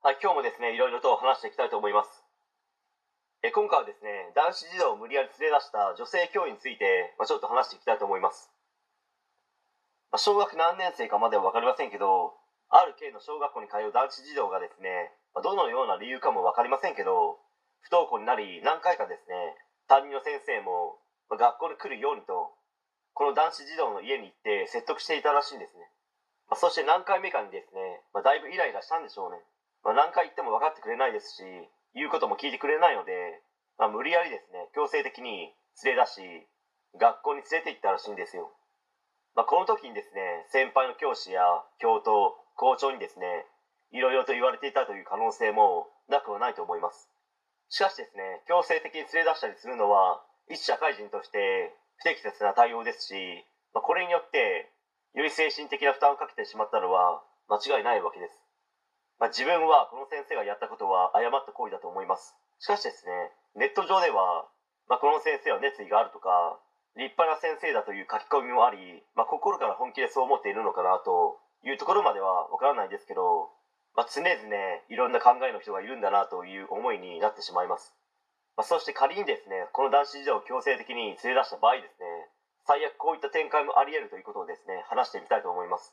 [0.00, 2.24] はい、今日もですね、いろいろと話していきたいと思います。
[3.44, 8.48] え今回はですね、男子児童を無理やり連れ出した女性教員について、まあ、ちょっと話していきたいと思います。
[10.08, 12.32] まあ、小学何年生かまでは分かりませんけど、
[12.72, 17.36] ある県の小学校に通う男子児童がですね、まあ、どのような理由かも分かりませんけど、
[17.84, 19.52] 不登校になり何回かですね、
[19.84, 20.96] 担任の先生も、
[21.28, 22.56] ま、学校に来るようにと、
[23.12, 25.84] この男子児童の家に行って説得していたらしいんですね。
[26.48, 29.44] ま、そして何回目かにですね、ま、だいぶイライラしたんでしょうね。
[29.90, 31.42] まあ、何回言っても分かってくれないですし、
[31.98, 33.42] 言うことも聞いてくれないので、
[33.74, 35.50] まあ、無理やりですね、強制的に
[35.82, 36.22] 連れ出し、
[36.94, 38.54] 学校に連れて行ったらしいんですよ。
[39.34, 41.42] まあ、この時にですね、先輩の教師や
[41.82, 43.50] 教頭、校長にですね、
[43.90, 47.10] いろいろと言われていたという可能性もなくはないと思います。
[47.66, 53.42] しかしですね、強制的に連れ出したりするのは、一社会人として不適切な対応ですし、
[53.74, 54.70] まあ、これによって
[55.14, 58.49] より精神的な負担をかけてしまったのは間違いないわけです。
[59.20, 62.34] まあ、自分はこの先生がやったことは誤った行為だと思います。
[62.58, 63.12] しかしですね、
[63.54, 64.48] ネット上では、
[64.88, 66.56] まあ、この先生は熱意があるとか、
[66.96, 68.80] 立派な先生だという書き込みもあり、
[69.14, 73.52] まあ、心から本気でそう思っているのかなというところまではわからないですけど、
[73.92, 74.32] まあ、常々
[74.88, 77.92] いろんな考えの人がいるんだなという思いになってしまいます。
[78.56, 82.08] まあ、そして仮にですね、この男子児童を強制的に連れ出した場合ですね、
[82.64, 85.92] 最悪こういった展開もあり得るということをですね、話してみたいと思います。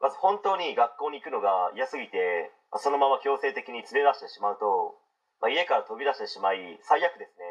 [0.00, 4.96] まず本当に学校に行くのが嫌すぎて、そのまま強制的に連れ出してしまうと、
[5.40, 7.44] まあ、家から飛び出してしまい、最悪ですね、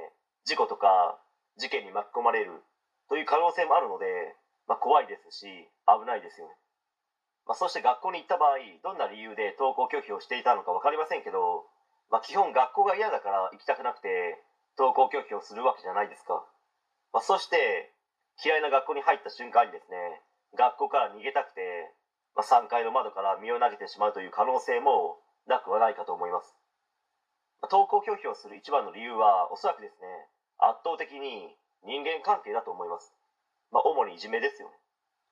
[0.45, 1.19] 事故とか
[1.57, 2.63] 事件に巻き込まれる
[3.09, 4.05] という可能性もあるので、
[4.67, 5.45] まあ、怖いですし、
[5.85, 6.53] 危ないですよね。
[7.45, 11.65] まあ、そして学校に行った場合、どんな理由で登校拒否をしていたのか分かりませんけど、
[12.09, 14.37] まあ、基本学校が嫌だから行きたくなくて、
[14.77, 16.45] 登校拒否をするわけじゃないですか。
[17.13, 17.93] まあ、そして、
[18.45, 19.97] 嫌いな学校に入った瞬間にですね、
[20.57, 21.91] 学校から逃げたくて、
[22.35, 26.55] まあ、3階の窓から身を投げてしまうという可能性もなくはないかと思います。
[27.61, 30.07] まあ、登校拒否をする一番の理由はおそらくですね、
[30.57, 33.13] 圧倒的に人間関係だと思います。
[33.71, 34.75] まあ、主にいじめですよね。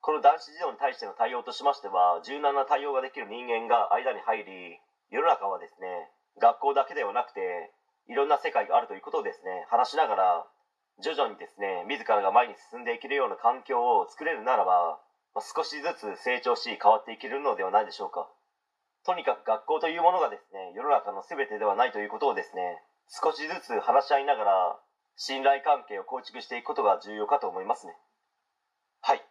[0.02, 7.72] この男子児童に対しての対応としましては、柔軟な対応ができる人間が間に入り、世の中はですね、学校だけではなくて、
[8.07, 10.47] いろんな世界があるということをですね、話しながら、
[11.00, 15.00] 徐々にですね、自らが前に進んでいけるような環境を作れるならば、
[15.42, 18.30] 少しずつ成長し変わっていけるのではないでしょうか。
[19.06, 24.80] とにかく学校というものがですね世の中の全てではないということをですね少しずつ話し合いながら
[25.16, 27.94] 信頼関係を構築していくことが重要かと思いますね。
[29.02, 29.22] はい。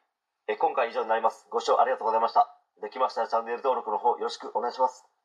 [0.48, 1.46] え今回以上になります。
[1.50, 2.48] ご視聴ありがとうございました。
[2.82, 5.15] できましたらチャンネル登録の方よろしくお願いします。